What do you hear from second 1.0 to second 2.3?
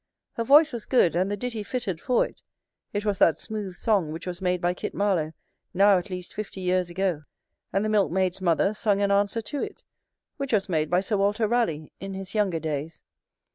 and the ditty fitted for